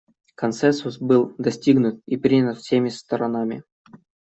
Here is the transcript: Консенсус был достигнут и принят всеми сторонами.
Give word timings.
Консенсус 0.33 0.97
был 0.99 1.35
достигнут 1.37 2.01
и 2.07 2.17
принят 2.17 2.57
всеми 2.57 2.89
сторонами. 2.89 3.63